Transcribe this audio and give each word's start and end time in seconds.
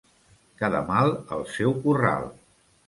Cada 0.61 0.81
mal 0.89 1.13
al 1.37 1.47
seu 1.59 1.79
corral. 1.87 2.29